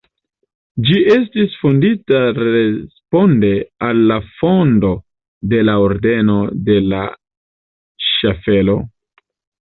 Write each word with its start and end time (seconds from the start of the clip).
Ĝi 0.85 0.95
estis 1.15 1.57
fondita 1.63 2.21
responde 2.37 3.51
al 3.87 3.99
la 4.11 4.17
fondo 4.37 4.91
de 5.51 5.59
la 5.67 5.75
ordeno 5.89 6.39
de 6.71 6.79
la 6.87 7.03
ŝaffelo. 8.07 8.79